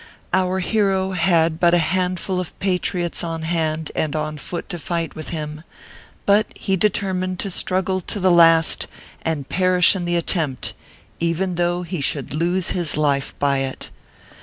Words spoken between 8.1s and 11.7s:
the last and perish in the attempt, even